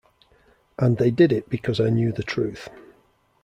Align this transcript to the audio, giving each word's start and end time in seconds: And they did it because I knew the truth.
And 0.79 0.97
they 0.97 1.11
did 1.11 1.31
it 1.31 1.47
because 1.47 1.79
I 1.79 1.91
knew 1.91 2.11
the 2.11 2.23
truth. 2.23 2.69